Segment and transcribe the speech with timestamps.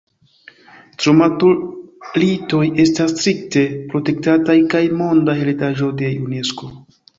[0.95, 6.75] Stromatolitoj estas strikte protektataj kaj Monda heredaĵo de Unesko.